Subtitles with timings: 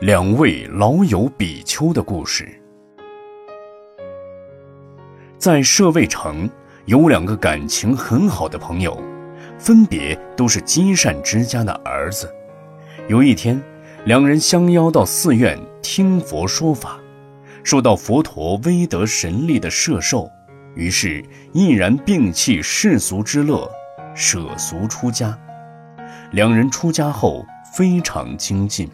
[0.00, 2.48] 两位老友比丘的故事。
[5.36, 6.48] 在舍卫城，
[6.86, 8.98] 有两个感情很好的朋友，
[9.58, 12.34] 分别都是积善之家的儿子。
[13.08, 13.62] 有一天，
[14.06, 16.98] 两人相邀到寺院听佛说法，
[17.62, 20.30] 受到佛陀威德神力的摄受，
[20.74, 21.22] 于是
[21.52, 23.70] 毅然摒弃世俗之乐，
[24.14, 25.38] 舍俗出家。
[26.30, 27.44] 两人出家后
[27.74, 28.88] 非常精进。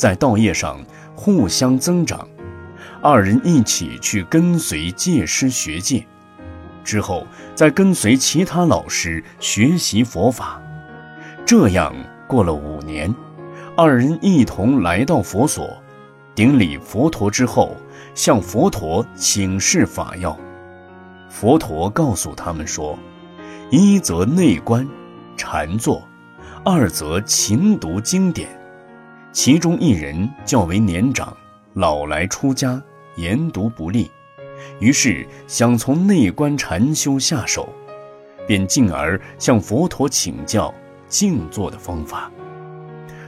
[0.00, 0.82] 在道业上
[1.14, 2.26] 互相增长，
[3.02, 6.06] 二人一起去跟随戒师学戒，
[6.82, 10.58] 之后再跟随其他老师学习佛法。
[11.44, 11.94] 这样
[12.26, 13.14] 过了五年，
[13.76, 15.68] 二人一同来到佛所，
[16.34, 17.76] 顶礼佛陀之后，
[18.14, 20.34] 向佛陀请示法要。
[21.28, 22.98] 佛陀告诉他们说：
[23.70, 24.88] 一则内观
[25.36, 26.02] 禅坐，
[26.64, 28.58] 二则勤读经典。
[29.32, 31.36] 其中一人较为年长，
[31.74, 32.82] 老来出家，
[33.14, 34.10] 研读不利，
[34.80, 37.68] 于是想从内观禅修下手，
[38.44, 40.74] 便进而向佛陀请教
[41.08, 42.28] 静坐的方法。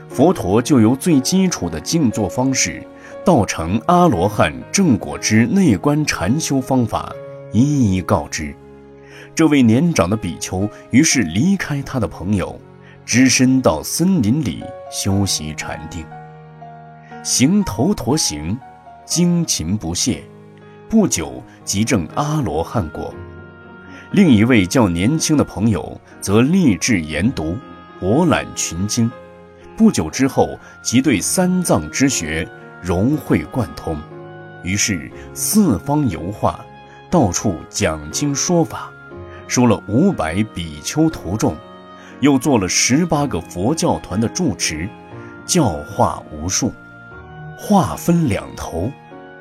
[0.09, 2.85] 佛陀就由最基础的静坐方式，
[3.23, 7.13] 道成阿罗汉正果之内观禅修方法，
[7.53, 8.53] 一一告知。
[9.33, 12.59] 这位年长的比丘于是离开他的朋友。
[13.05, 16.05] 只身到森林里修习禅定，
[17.21, 18.57] 行头陀行，
[19.05, 20.23] 精勤不懈，
[20.89, 23.13] 不久即证阿罗汉果。
[24.11, 27.57] 另一位较年轻的朋友则立志研读，
[27.99, 29.11] 博览群经，
[29.75, 32.47] 不久之后即对三藏之学
[32.81, 33.97] 融会贯通，
[34.63, 36.63] 于是四方游化，
[37.09, 38.89] 到处讲经说法，
[39.45, 41.53] 收了五百比丘徒众。
[42.23, 44.87] 又做了十八个佛教团的住持，
[45.45, 46.71] 教化无数。
[47.57, 48.89] 话分两头，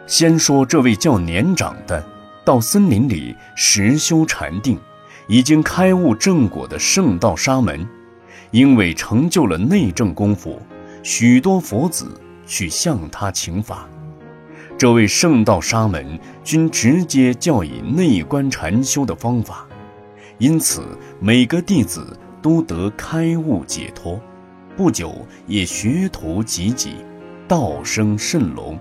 [0.08, 2.04] 先说这位较年长的，
[2.44, 4.76] 到森林里实修禅定，
[5.28, 7.86] 已经开悟正果的圣道沙门，
[8.50, 10.60] 因为成就了内证功夫，
[11.04, 13.88] 许多佛子去向他请法。
[14.76, 19.68] 这位圣道沙门均直接教以内观禅修的方法，
[20.38, 20.82] 因此
[21.20, 22.18] 每个弟子。
[22.42, 24.20] 都得开悟解脱，
[24.76, 25.14] 不久
[25.46, 26.96] 也学徒济济，
[27.48, 28.78] 道声甚隆。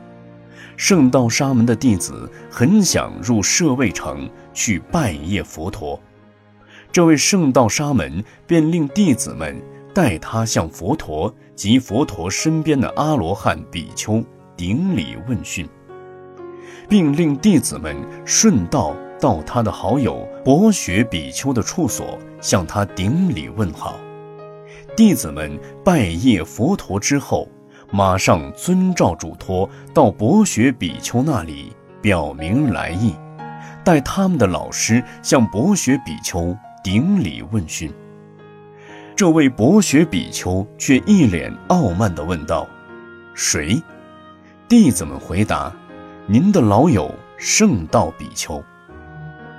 [0.75, 5.97] 圣道沙门的弟子很想入舍卫城去拜谒佛陀，
[6.91, 9.61] 这位圣道沙门便令弟子们
[9.93, 14.23] 带他向佛陀及佛陀身边的阿罗汉比丘
[14.57, 15.69] 顶礼问讯，
[16.89, 17.95] 并令弟子们
[18.25, 18.95] 顺道。
[19.21, 23.99] 到他的好友博学比丘的处所，向他顶礼问好。
[24.95, 27.47] 弟子们拜谒佛陀之后，
[27.91, 31.71] 马上遵照嘱托到博学比丘那里
[32.01, 33.13] 表明来意，
[33.83, 37.93] 带他们的老师向博学比丘顶礼问讯。
[39.15, 42.67] 这位博学比丘却一脸傲慢地问道
[43.35, 43.79] ：“谁？”
[44.67, 45.71] 弟子们回答
[46.25, 48.63] ：“您的老友圣道比丘。”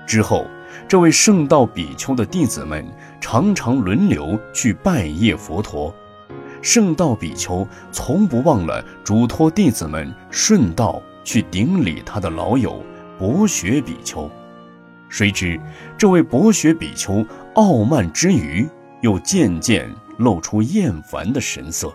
[0.04, 0.44] 之后，
[0.88, 2.84] 这位圣道比丘的弟子们
[3.20, 5.94] 常常轮流去拜谒佛陀。
[6.60, 12.80] 圣道比丘从不忘了嘱托弟子们顺道去顶礼他的老友
[13.18, 14.30] 博学比丘。
[15.08, 15.60] 谁知
[15.98, 17.24] 这位博学比丘
[17.54, 18.66] 傲慢之余，
[19.00, 21.92] 又渐渐露出厌烦的神色。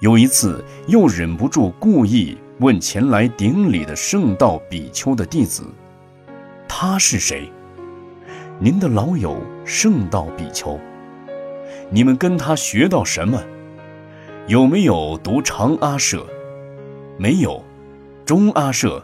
[0.00, 5.62] 有一次，又忍不住故意问前来顶礼的圣道比丘的弟子。
[6.66, 7.52] 他是谁？
[8.62, 10.78] 您的老友圣道比丘。
[11.88, 13.42] 你们跟他学到什么？
[14.48, 16.26] 有没有读长阿舍？
[17.16, 17.64] 没有。
[18.26, 19.02] 中阿舍？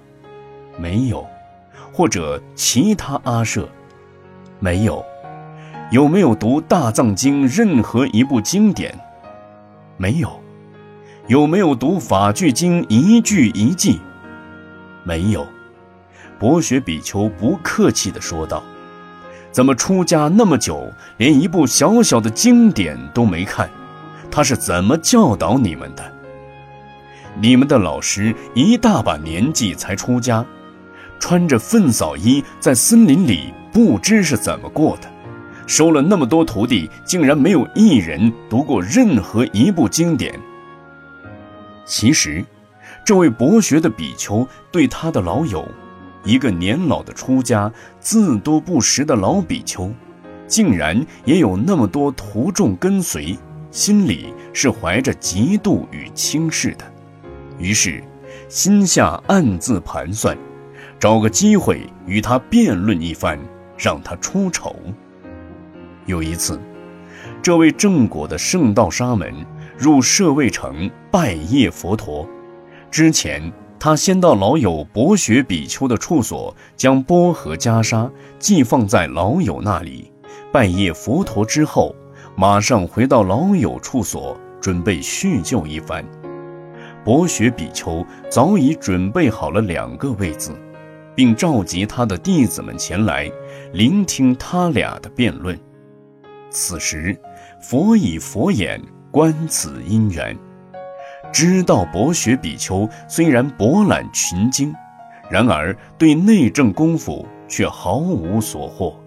[0.77, 1.27] 没有。
[1.91, 3.67] 或者其他阿舍？
[4.61, 5.03] 没有。
[5.91, 8.95] 有没有读大藏经任何一部经典？
[9.97, 10.39] 没有。
[11.29, 14.01] 有没有读法句经一句一记？
[15.03, 15.47] 没有。
[16.39, 18.63] 博学比丘不客气地说道
[19.57, 23.71] ：“怎么出家那么久，连一部小小的经典都没看？
[24.31, 26.13] 他是怎么教导你们的？
[27.41, 30.45] 你们的老师一大把年纪才出家，
[31.19, 35.11] 穿着粪扫衣在森林里不知是怎么过的，
[35.67, 40.39] 收了那么多徒弟，竟然没有一人读过任何一部经典。
[41.87, 42.45] 其实，
[43.07, 45.67] 这位博学的比丘对他的老友。”
[46.27, 49.91] 一个年老的出家、自多不识的老比丘，
[50.49, 53.39] 竟然也有那么多徒众跟随，
[53.71, 56.85] 心里是怀着嫉妒与轻视的。
[57.59, 58.03] 于是
[58.49, 60.37] 心下暗自盘算，
[60.99, 63.39] 找个机会与他辩论一番，
[63.79, 64.75] 让他出丑。
[66.07, 66.61] 有一次，
[67.41, 69.33] 这位正果的圣道沙门
[69.79, 72.29] 入舍卫城拜谒佛陀，
[72.91, 80.11] 之前他先到老友博学比丘的处所，将钵和袈裟寄放在老友那里。
[80.53, 81.95] 拜谒佛陀之后，
[82.35, 86.05] 马上回到老友处所，准备叙旧一番。
[87.05, 90.51] 博学比丘早已准备好了两个位子，
[91.15, 93.31] 并召集他的弟子们前来
[93.73, 95.59] 聆听他俩的辩论。
[96.51, 97.17] 此时，
[97.63, 98.81] 佛以佛眼
[99.11, 100.37] 观此因缘，
[101.33, 104.75] 知道博学比丘虽然博览群经，
[105.31, 108.99] 然而对内政功夫却毫无所获。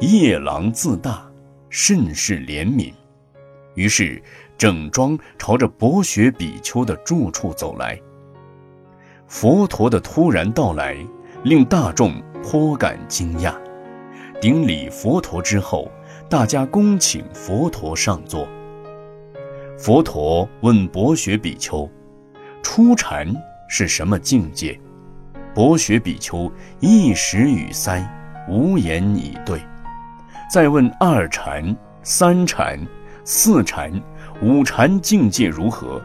[0.00, 1.26] 夜郎自大，
[1.70, 2.92] 甚是怜悯，
[3.74, 4.22] 于是
[4.56, 7.98] 整装朝着博学比丘的住处走来。
[9.26, 10.96] 佛陀的突然到来，
[11.42, 13.54] 令大众颇感惊讶。
[14.40, 15.90] 顶礼佛陀之后，
[16.28, 18.46] 大家恭请佛陀上座。
[19.78, 21.88] 佛陀问博学比丘
[22.64, 23.32] ：“初禅
[23.68, 24.78] 是什么境界？”
[25.54, 28.04] 博学比丘一时语塞，
[28.48, 29.62] 无言以对。
[30.52, 32.84] 再问二禅、三禅、
[33.22, 33.92] 四禅、
[34.42, 36.02] 五禅境界如何？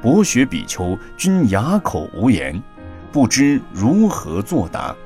[0.00, 2.58] 博学比丘均哑口无言，
[3.12, 4.96] 不知如何作答。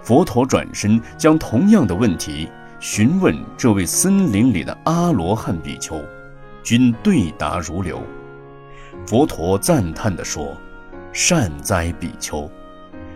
[0.00, 2.48] 佛陀转身将同样的问题
[2.80, 6.02] 询问这位森林里的阿罗汉比丘，
[6.66, 8.02] 均对答如流。
[9.06, 10.52] 佛陀赞叹地说
[11.14, 12.50] ：“善哉，比丘！”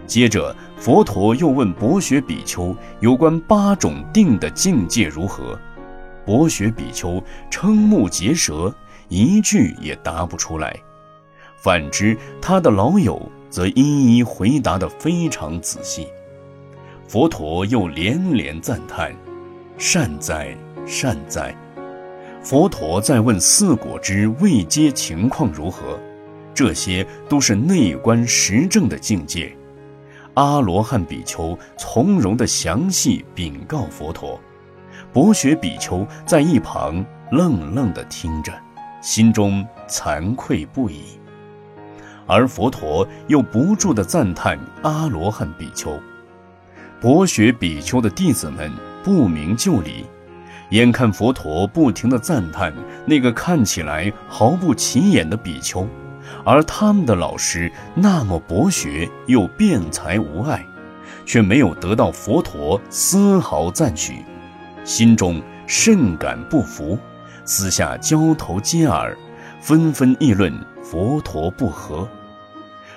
[0.06, 5.58] 接着，佛陀又问博学比丘有关八种定的境界如何。
[6.24, 7.20] 博学比丘
[7.50, 8.72] 瞠目结舌，
[9.08, 10.76] 一句也答不出来。
[11.56, 16.06] 反之，他的老友则一一回答得非常仔细。
[17.08, 19.12] 佛陀又连连赞叹
[19.76, 20.56] ：“善哉，
[20.86, 21.52] 善哉！”
[22.42, 26.00] 佛陀在问四果之未接情况如何，
[26.54, 29.54] 这些都是内观实证的境界。
[30.34, 34.40] 阿罗汉比丘从容地详细禀告佛陀，
[35.12, 38.52] 博学比丘在一旁愣愣地听着，
[39.02, 41.02] 心中惭愧不已。
[42.26, 45.98] 而佛陀又不住地赞叹阿罗汉比丘。
[47.00, 48.72] 博学比丘的弟子们
[49.02, 50.06] 不明就里，
[50.70, 52.72] 眼看佛陀不停地赞叹
[53.06, 55.86] 那个看起来毫不起眼的比丘。
[56.44, 60.64] 而他们的老师那么博学又辩才无碍，
[61.26, 64.24] 却没有得到佛陀丝毫赞许，
[64.84, 66.96] 心中甚感不服，
[67.44, 69.16] 私下交头接耳，
[69.60, 70.52] 纷纷议论
[70.82, 72.08] 佛陀不和。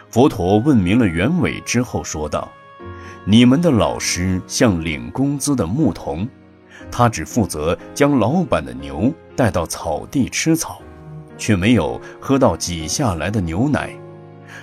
[0.10, 2.52] 佛陀问明了原委之后，说道
[3.26, 6.28] ：“你们的老师像领工资的牧童，
[6.92, 10.82] 他只负责将老板的牛带到草地吃草。”
[11.36, 13.90] 却没有喝到挤下来的牛奶，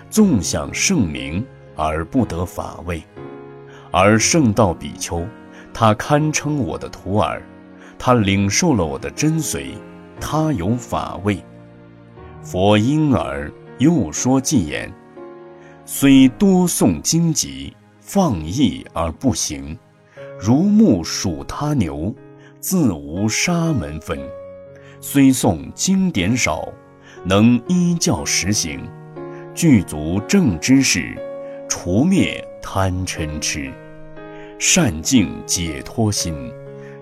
[0.09, 3.03] 纵享盛名而不得法味；
[3.91, 5.27] 而圣道比丘，
[5.75, 7.43] 他堪称我的徒儿，
[7.99, 9.75] 他领受了我的真髓，
[10.21, 11.45] 他有法味。
[12.41, 14.91] 佛因而又说偈言：
[15.85, 19.77] 虽多诵经籍，放逸而不行，
[20.41, 22.15] 如木属他牛，
[22.61, 24.19] 自无沙门分。
[24.99, 26.67] 虽诵经典少，
[27.25, 28.81] 能依教实行，
[29.55, 31.15] 具足正知识，
[31.69, 33.71] 除灭贪嗔痴，
[34.59, 36.51] 善净解脱心，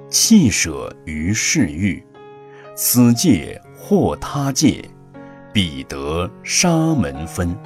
[0.08, 2.02] 弃舍于世欲，
[2.74, 4.84] 此界或他界，
[5.52, 7.56] 彼得沙门分。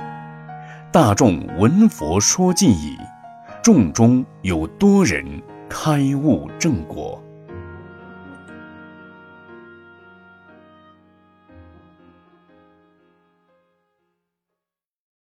[0.92, 2.96] 大众闻佛说偈已，
[3.62, 5.24] 众中有多人
[5.74, 7.21] 开悟正果。